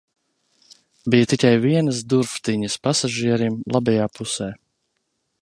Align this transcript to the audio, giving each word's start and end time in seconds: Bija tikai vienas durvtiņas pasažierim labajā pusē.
Bija 1.15 1.27
tikai 1.33 1.51
vienas 1.65 1.99
durvtiņas 2.15 2.79
pasažierim 2.89 3.61
labajā 3.77 4.09
pusē. 4.19 4.51